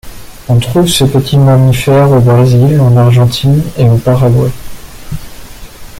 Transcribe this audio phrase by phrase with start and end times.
[0.49, 4.49] On trouve ce petit mammifère au Brésil, en Argentine et au Paraguay.